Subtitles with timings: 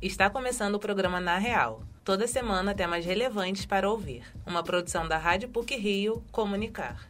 [0.00, 1.82] Está começando o programa Na Real.
[2.04, 4.24] Toda semana temas relevantes para ouvir.
[4.46, 7.08] Uma produção da Rádio PUC Rio Comunicar.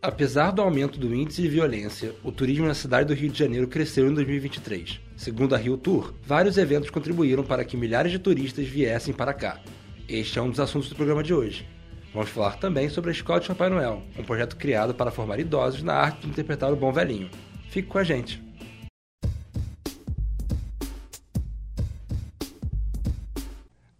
[0.00, 3.66] Apesar do aumento do índice de violência, o turismo na cidade do Rio de Janeiro
[3.66, 5.00] cresceu em 2023.
[5.16, 9.60] Segundo a Rio Tour, vários eventos contribuíram para que milhares de turistas viessem para cá.
[10.08, 11.68] Este é um dos assuntos do programa de hoje.
[12.12, 15.82] Vamos falar também sobre a Escola de Papai Noel, um projeto criado para formar idosos
[15.82, 17.28] na arte de interpretar o bom velhinho.
[17.68, 18.40] Fique com a gente!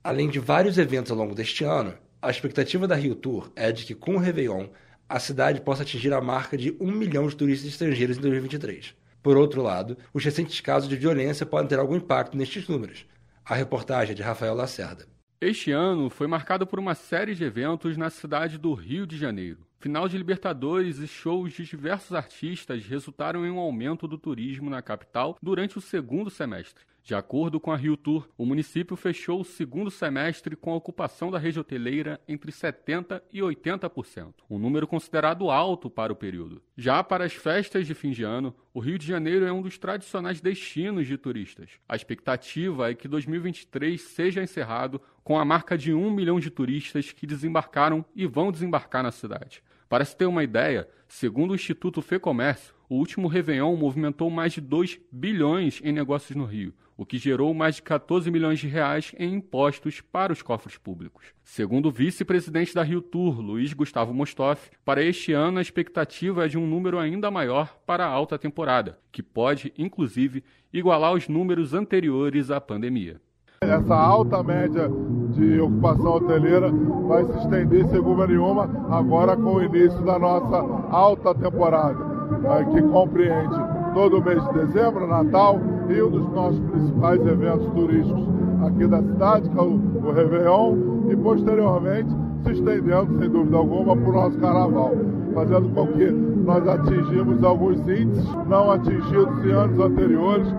[0.05, 3.87] Além de vários eventos ao longo deste ano, a expectativa da Rio Tour é de
[3.87, 4.67] que com o Réveillon
[5.09, 8.95] a cidade possa atingir a marca de 1 milhão de turistas estrangeiros em 2023.
[9.23, 13.07] Por outro lado, os recentes casos de violência podem ter algum impacto nestes números.
[13.47, 15.07] A reportagem é de Rafael Lacerda.
[15.41, 19.67] Este ano foi marcado por uma série de eventos na cidade do Rio de Janeiro.
[19.81, 24.83] Final de Libertadores e shows de diversos artistas resultaram em um aumento do turismo na
[24.83, 26.85] capital durante o segundo semestre.
[27.05, 31.31] De acordo com a Rio Tour, o município fechou o segundo semestre com a ocupação
[31.31, 36.63] da rede hoteleira entre 70% e 80%, um número considerado alto para o período.
[36.75, 39.77] Já para as festas de fim de ano, o Rio de Janeiro é um dos
[39.77, 41.73] tradicionais destinos de turistas.
[41.87, 47.13] A expectativa é que 2023 seja encerrado com a marca de 1 milhão de turistas
[47.13, 49.63] que desembarcaram e vão desembarcar na cidade.
[49.95, 54.61] Para se ter uma ideia, segundo o Instituto Fecomércio, o último Réveillon movimentou mais de
[54.61, 59.15] 2 bilhões em negócios no Rio, o que gerou mais de 14 milhões de reais
[59.17, 61.27] em impostos para os cofres públicos.
[61.45, 66.49] Segundo o vice-presidente da Rio Tour, Luiz Gustavo Mostoff, para este ano a expectativa é
[66.49, 71.73] de um número ainda maior para a alta temporada, que pode, inclusive, igualar os números
[71.73, 73.21] anteriores à pandemia.
[73.71, 74.91] Essa alta média
[75.31, 76.71] de ocupação hoteleira
[77.09, 81.97] vai se estender, sem dúvida nenhuma, agora com o início da nossa alta temporada,
[82.45, 83.57] eh, que compreende
[83.95, 88.29] todo o mês de dezembro, Natal e um dos nossos principais eventos turísticos
[88.67, 90.77] aqui da cidade, que é o, Réveillon,
[91.11, 92.11] e posteriormente
[92.45, 94.93] se estendendo, sem dúvida alguma, para o nosso carnaval,
[95.35, 100.55] fazendo com que nós atingimos alguns índices não atingidos em anos anteriores,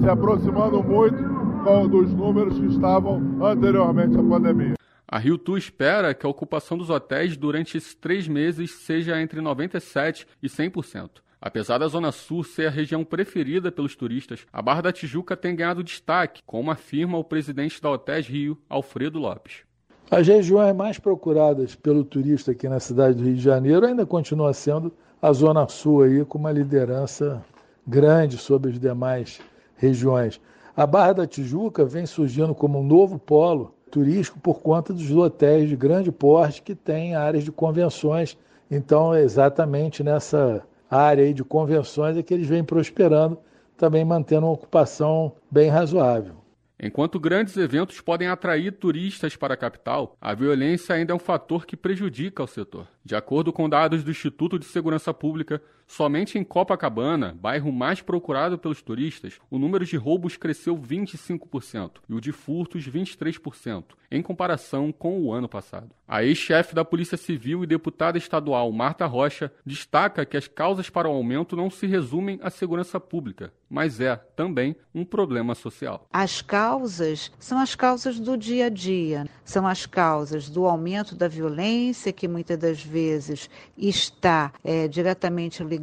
[0.00, 1.31] se aproximando muito
[1.62, 4.74] dos números que estavam anteriormente à pandemia.
[5.06, 9.40] A Rio Tour espera que a ocupação dos hotéis durante esses três meses seja entre
[9.40, 11.10] 97% e 100%.
[11.40, 15.54] Apesar da Zona Sul ser a região preferida pelos turistas, a Barra da Tijuca tem
[15.54, 19.62] ganhado destaque, como afirma o presidente da Hotéis Rio, Alfredo Lopes.
[20.10, 24.52] As regiões mais procuradas pelo turista aqui na cidade do Rio de Janeiro ainda continua
[24.52, 27.40] sendo a Zona Sul aí, com uma liderança
[27.86, 29.40] grande sobre as demais
[29.76, 30.40] regiões.
[30.74, 35.68] A Barra da Tijuca vem surgindo como um novo polo turístico por conta dos hotéis
[35.68, 38.38] de grande porte que têm áreas de convenções.
[38.70, 43.38] Então, é exatamente nessa área de convenções é que eles vêm prosperando,
[43.76, 46.36] também mantendo uma ocupação bem razoável.
[46.80, 51.64] Enquanto grandes eventos podem atrair turistas para a capital, a violência ainda é um fator
[51.64, 52.88] que prejudica o setor.
[53.04, 58.56] De acordo com dados do Instituto de Segurança Pública, somente em Copacabana, bairro mais procurado
[58.56, 64.90] pelos turistas, o número de roubos cresceu 25% e o de furtos 23%, em comparação
[64.90, 65.90] com o ano passado.
[66.08, 71.08] A ex-chefe da Polícia Civil e deputada estadual Marta Rocha destaca que as causas para
[71.08, 76.06] o aumento não se resumem à segurança pública, mas é também um problema social.
[76.12, 81.28] As causas são as causas do dia a dia, são as causas do aumento da
[81.28, 85.81] violência que muitas das vezes está é, diretamente ligada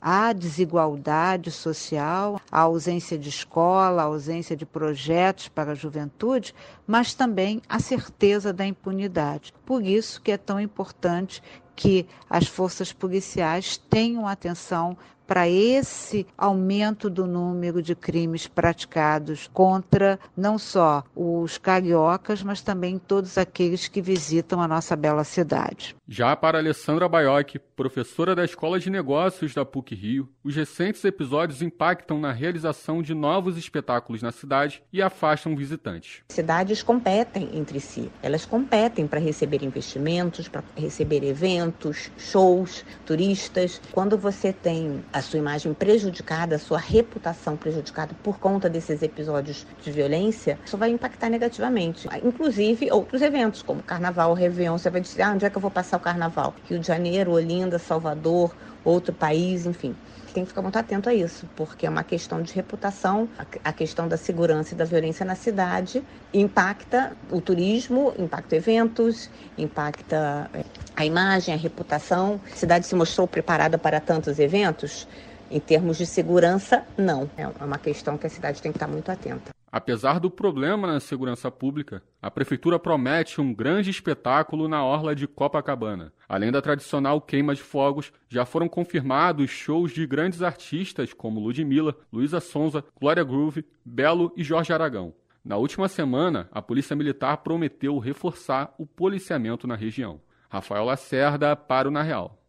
[0.00, 6.54] à desigualdade social, à ausência de escola, à ausência de projetos para a juventude,
[6.86, 9.52] mas também à certeza da impunidade.
[9.64, 11.42] Por isso que é tão importante
[11.76, 14.96] que as forças policiais tenham atenção
[15.26, 22.98] para esse aumento do número de crimes praticados contra não só os cariocas, mas também
[22.98, 25.96] todos aqueles que visitam a nossa bela cidade.
[26.08, 31.62] Já para Alessandra Baioc, professora da Escola de Negócios da PUC Rio, os recentes episódios
[31.62, 36.22] impactam na realização de novos espetáculos na cidade e afastam visitantes.
[36.28, 43.80] Cidades competem entre si, elas competem para receber investimentos, para receber eventos, shows, turistas.
[43.92, 49.66] Quando você tem a sua imagem prejudicada, a sua reputação prejudicada por conta desses episódios
[49.82, 52.08] de violência, isso vai impactar negativamente.
[52.24, 55.70] Inclusive outros eventos, como Carnaval, Réveillon, você vai dizer, ah, onde é que eu vou
[55.70, 56.54] passar o Carnaval?
[56.64, 59.94] Rio de Janeiro, Olinda, Salvador, outro país, enfim
[60.32, 63.28] tem que ficar muito atento a isso, porque é uma questão de reputação,
[63.62, 66.02] a questão da segurança e da violência na cidade
[66.32, 70.64] impacta o turismo, impacta eventos, impacta é,
[70.96, 72.40] a imagem, a reputação.
[72.50, 75.06] A cidade se mostrou preparada para tantos eventos.
[75.50, 77.28] Em termos de segurança, não.
[77.36, 79.61] É uma questão que a cidade tem que estar muito atenta.
[79.72, 85.26] Apesar do problema na segurança pública, a prefeitura promete um grande espetáculo na orla de
[85.26, 86.12] Copacabana.
[86.28, 91.96] Além da tradicional queima de fogos, já foram confirmados shows de grandes artistas como Ludmilla,
[92.12, 95.14] Luísa Sonza, Glória Groove, Belo e Jorge Aragão.
[95.42, 100.20] Na última semana, a Polícia Militar prometeu reforçar o policiamento na região.
[100.50, 102.41] Rafael Lacerda para o Na Real.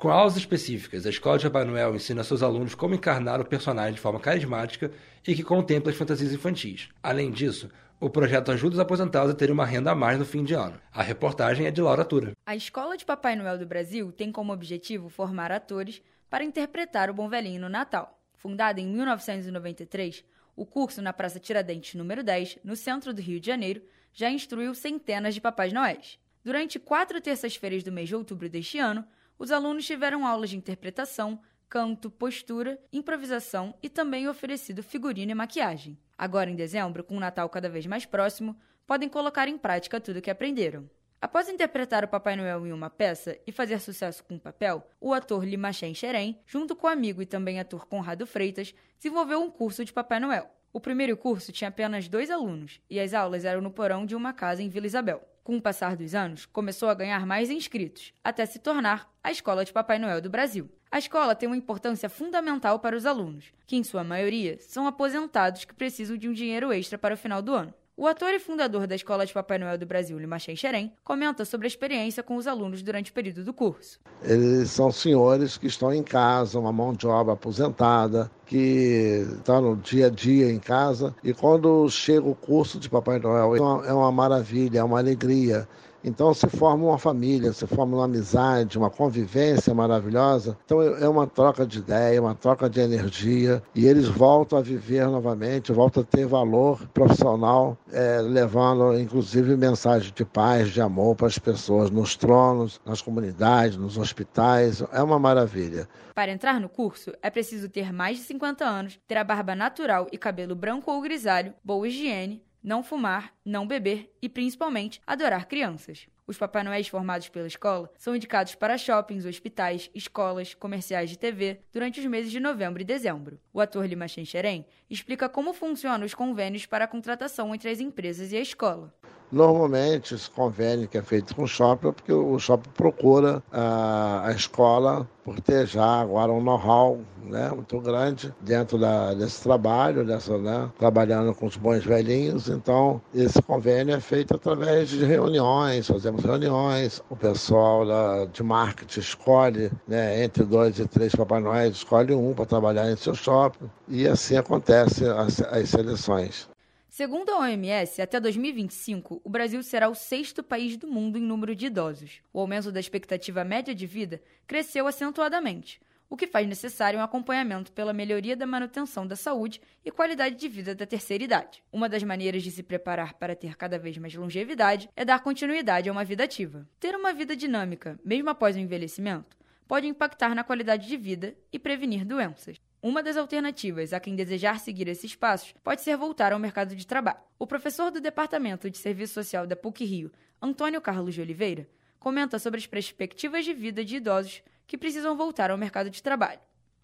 [0.00, 3.92] Com aulas específicas, a Escola de Papai Noel ensina seus alunos como encarnar o personagem
[3.92, 4.90] de forma carismática
[5.28, 6.88] e que contempla as fantasias infantis.
[7.02, 7.70] Além disso,
[8.00, 10.80] o projeto ajuda os aposentados a terem uma renda a mais no fim de ano.
[10.90, 12.32] A reportagem é de Laura Tura.
[12.46, 16.00] A Escola de Papai Noel do Brasil tem como objetivo formar atores
[16.30, 18.18] para interpretar o Bom Velhinho no Natal.
[18.32, 20.24] Fundado em 1993,
[20.56, 23.82] o curso na Praça Tiradentes número 10, no centro do Rio de Janeiro,
[24.14, 26.18] já instruiu centenas de Papais Noéis.
[26.42, 29.04] Durante quatro terças-feiras do mês de outubro deste ano,
[29.40, 35.98] os alunos tiveram aulas de interpretação, canto, postura, improvisação e também oferecido figurino e maquiagem.
[36.18, 38.54] Agora, em dezembro, com o Natal cada vez mais próximo,
[38.86, 40.90] podem colocar em prática tudo o que aprenderam.
[41.22, 45.14] Após interpretar o Papai Noel em uma peça e fazer sucesso com o papel, o
[45.14, 49.82] ator Limachen Xerém, junto com o amigo e também ator Conrado Freitas, desenvolveu um curso
[49.86, 50.50] de Papai Noel.
[50.70, 54.34] O primeiro curso tinha apenas dois alunos e as aulas eram no porão de uma
[54.34, 55.29] casa em Vila Isabel.
[55.42, 59.64] Com o passar dos anos, começou a ganhar mais inscritos, até se tornar a Escola
[59.64, 60.70] de Papai Noel do Brasil.
[60.90, 65.64] A escola tem uma importância fundamental para os alunos, que em sua maioria são aposentados
[65.64, 67.72] que precisam de um dinheiro extra para o final do ano.
[68.00, 71.66] O ator e fundador da Escola de Papai Noel do Brasil, Limachen Xerém, comenta sobre
[71.66, 74.00] a experiência com os alunos durante o período do curso.
[74.22, 79.76] Eles são senhores que estão em casa, uma mão de obra aposentada, que está no
[79.76, 81.14] dia a dia em casa.
[81.22, 85.68] E quando chega o curso de Papai Noel, é uma maravilha, é uma alegria.
[86.02, 90.56] Então se forma uma família, se forma uma amizade, uma convivência maravilhosa.
[90.64, 95.06] Então é uma troca de ideia, uma troca de energia e eles voltam a viver
[95.06, 101.26] novamente, voltam a ter valor profissional, é, levando inclusive mensagem de paz, de amor para
[101.26, 104.82] as pessoas nos tronos, nas comunidades, nos hospitais.
[104.92, 105.88] É uma maravilha.
[106.14, 110.06] Para entrar no curso, é preciso ter mais de 50 anos, ter a barba natural
[110.12, 116.06] e cabelo branco ou grisalho, boa higiene, não fumar, não beber e, principalmente, adorar crianças.
[116.30, 121.60] Os Papai Noéis formados pela escola são indicados para shoppings, hospitais, escolas, comerciais de TV
[121.72, 123.40] durante os meses de novembro e dezembro.
[123.52, 128.30] O ator Lima Xerém explica como funcionam os convênios para a contratação entre as empresas
[128.30, 128.94] e a escola.
[129.32, 134.26] Normalmente, esse convênio que é feito com o shopping é porque o shopping procura a,
[134.26, 140.04] a escola por ter já agora um know-how né, muito grande dentro da, desse trabalho,
[140.04, 142.48] dessa, né, trabalhando com os bons velhinhos.
[142.48, 149.00] Então, esse convênio é feito através de reuniões, fazemos reuniões, o pessoal da, de marketing
[149.00, 153.70] escolhe né, entre dois e três Papai Noel, escolhe um para trabalhar em seu shopping,
[153.86, 156.48] e assim acontece as, as seleções.
[156.90, 161.54] Segundo a OMS, até 2025, o Brasil será o sexto país do mundo em número
[161.54, 162.20] de idosos.
[162.32, 167.70] O aumento da expectativa média de vida cresceu acentuadamente, o que faz necessário um acompanhamento
[167.70, 171.62] pela melhoria da manutenção da saúde e qualidade de vida da terceira idade.
[171.72, 175.88] Uma das maneiras de se preparar para ter cada vez mais longevidade é dar continuidade
[175.88, 176.68] a uma vida ativa.
[176.80, 179.38] Ter uma vida dinâmica, mesmo após o envelhecimento,
[179.68, 182.60] pode impactar na qualidade de vida e prevenir doenças.
[182.82, 186.86] Uma das alternativas a quem desejar seguir esses passos pode ser voltar ao mercado de
[186.86, 187.20] trabalho.
[187.38, 190.10] O professor do Departamento de Serviço Social da PUC Rio,
[190.40, 191.68] Antônio Carlos de Oliveira,
[191.98, 196.40] comenta sobre as perspectivas de vida de idosos que precisam voltar ao mercado de trabalho.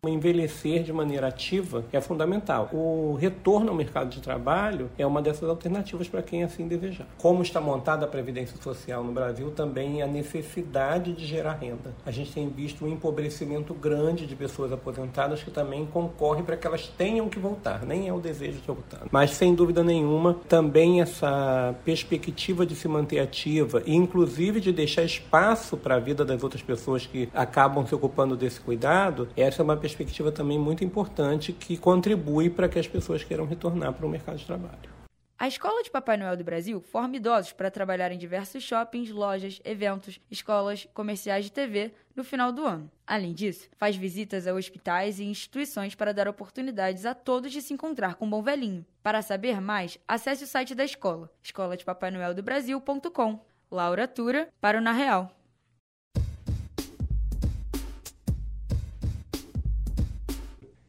[0.08, 2.70] Envelhecer de maneira ativa é fundamental.
[2.72, 7.06] O retorno ao mercado de trabalho é uma dessas alternativas para quem assim desejar.
[7.18, 11.94] Como está montada a Previdência Social no Brasil, também a necessidade de gerar renda.
[12.04, 16.66] A gente tem visto um empobrecimento grande de pessoas aposentadas que também concorre para que
[16.66, 19.02] elas tenham que voltar, nem é o desejo de voltar.
[19.10, 25.02] Mas, sem dúvida nenhuma, também essa perspectiva de se manter ativa e, inclusive, de deixar
[25.02, 29.64] espaço para a vida das outras pessoas que acabam se ocupando desse cuidado, essa é
[29.64, 29.95] uma perspectiva
[30.32, 34.44] também muito importante que contribui para que as pessoas queiram retornar para o mercado de
[34.44, 34.96] trabalho.
[35.38, 39.60] A Escola de Papai Noel do Brasil forma idosos para trabalhar em diversos shoppings, lojas,
[39.66, 42.90] eventos, escolas, comerciais de TV no final do ano.
[43.06, 47.74] Além disso, faz visitas a hospitais e instituições para dar oportunidades a todos de se
[47.74, 48.86] encontrar com o Bom Velhinho.
[49.02, 53.38] Para saber mais, acesse o site da escola, escola de Papai Noel do Brasil.com.
[53.70, 55.30] Laura Tura para o Na Real.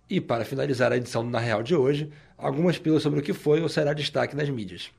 [0.09, 3.33] E para finalizar a edição do Na Real de hoje, algumas pílulas sobre o que
[3.33, 4.89] foi ou será destaque nas mídias.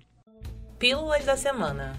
[0.79, 1.97] Pílulas da semana.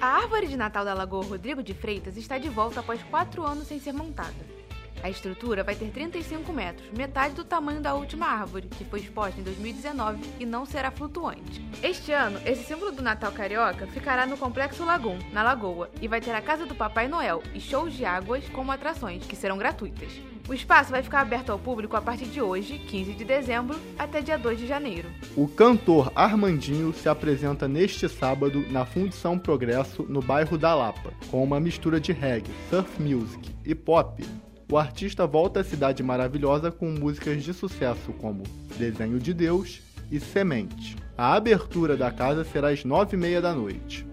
[0.00, 3.68] A árvore de Natal da Lagoa Rodrigo de Freitas está de volta após quatro anos
[3.68, 4.59] sem ser montada.
[5.02, 9.40] A estrutura vai ter 35 metros, metade do tamanho da última árvore, que foi exposta
[9.40, 11.64] em 2019 e não será flutuante.
[11.82, 16.20] Este ano, esse símbolo do Natal carioca ficará no Complexo Lagoon, na Lagoa, e vai
[16.20, 20.12] ter a Casa do Papai Noel e shows de águas como atrações, que serão gratuitas.
[20.48, 24.20] O espaço vai ficar aberto ao público a partir de hoje, 15 de dezembro, até
[24.20, 25.08] dia 2 de janeiro.
[25.36, 31.42] O cantor Armandinho se apresenta neste sábado na Fundição Progresso, no bairro da Lapa, com
[31.42, 34.24] uma mistura de reggae, surf music e pop
[34.70, 38.44] o artista volta à Cidade Maravilhosa com músicas de sucesso como
[38.76, 40.96] Desenho de Deus e Semente.
[41.18, 44.06] A abertura da casa será às nove e meia da noite.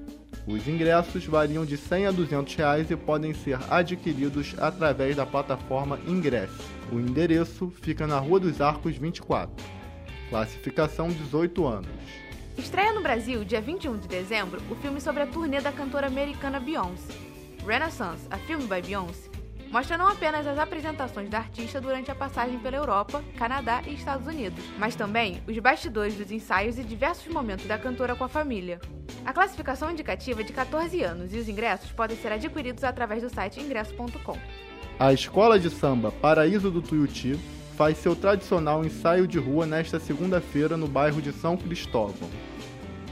[0.47, 5.99] Os ingressos variam de 100 a 200 reais e podem ser adquiridos através da plataforma
[6.07, 6.63] Ingresse.
[6.91, 9.63] O endereço fica na Rua dos Arcos 24.
[10.29, 11.87] Classificação 18 anos.
[12.57, 16.59] Estreia no Brasil, dia 21 de dezembro, o filme sobre a turnê da cantora americana
[16.59, 17.13] Beyoncé.
[17.65, 19.36] Renaissance, a Film by Beyoncé,
[19.71, 24.27] mostra não apenas as apresentações da artista durante a passagem pela Europa, Canadá e Estados
[24.27, 28.79] Unidos, mas também os bastidores dos ensaios e diversos momentos da cantora com a família.
[29.25, 33.29] A classificação indicativa é de 14 anos e os ingressos podem ser adquiridos através do
[33.29, 34.37] site ingresso.com.
[34.99, 37.37] A escola de samba Paraíso do Tuiuti
[37.75, 42.29] faz seu tradicional ensaio de rua nesta segunda-feira no bairro de São Cristóvão.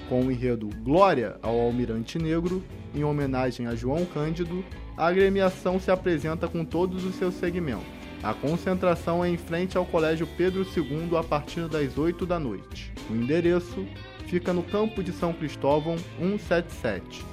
[0.10, 2.64] Com o enredo Glória ao Almirante Negro,
[2.96, 4.64] em homenagem a João Cândido,
[4.98, 7.86] a agremiação se apresenta com todos os seus segmentos.
[8.24, 12.92] A concentração é em frente ao Colégio Pedro II a partir das 8 da noite.
[13.10, 13.86] O endereço
[14.26, 17.24] fica no Campo de São Cristóvão 177.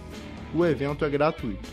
[0.54, 1.70] O evento é gratuito.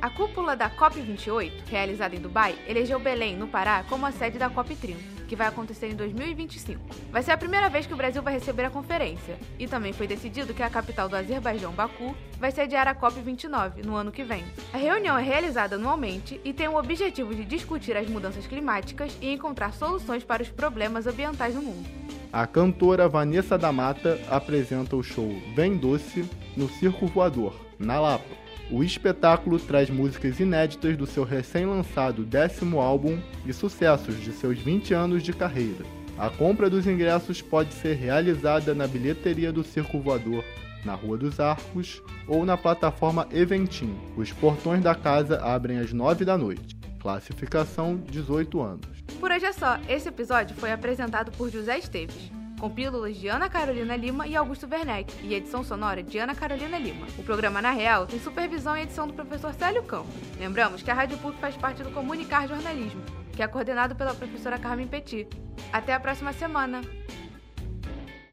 [0.00, 4.48] A cúpula da COP28, realizada em Dubai, elegeu Belém, no Pará, como a sede da
[4.48, 4.96] COP30,
[5.30, 6.80] que vai acontecer em 2025.
[7.12, 10.08] Vai ser a primeira vez que o Brasil vai receber a conferência, e também foi
[10.08, 14.44] decidido que a capital do Azerbaijão, Baku, vai sediar a COP29 no ano que vem.
[14.72, 19.32] A reunião é realizada anualmente e tem o objetivo de discutir as mudanças climáticas e
[19.32, 21.88] encontrar soluções para os problemas ambientais no mundo.
[22.32, 28.49] A cantora Vanessa da Mata apresenta o show Vem Doce no Circo Voador, na Lapa.
[28.72, 34.94] O espetáculo traz músicas inéditas do seu recém-lançado décimo álbum e sucessos de seus 20
[34.94, 35.84] anos de carreira.
[36.16, 40.44] A compra dos ingressos pode ser realizada na bilheteria do Circo Voador,
[40.84, 43.92] na Rua dos Arcos ou na plataforma Eventim.
[44.16, 46.76] Os portões da casa abrem às 9 da noite.
[47.00, 48.86] Classificação 18 anos.
[49.18, 49.80] Por hoje é só.
[49.88, 54.68] Esse episódio foi apresentado por José Esteves com pílulas de Ana Carolina Lima e Augusto
[54.70, 57.06] Werneck, e edição sonora de Ana Carolina Lima.
[57.16, 60.14] O programa Na Real tem supervisão e edição do professor Célio Campos.
[60.38, 63.02] Lembramos que a Rádio PUC faz parte do Comunicar Jornalismo,
[63.32, 65.26] que é coordenado pela professora Carmen Petit.
[65.72, 66.82] Até a próxima semana!